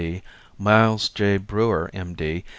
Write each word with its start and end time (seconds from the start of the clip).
D., 0.01 0.23
Miles 0.57 1.09
J. 1.09 1.37
Brewer, 1.37 1.91
M. 1.93 2.15
D. 2.15 2.43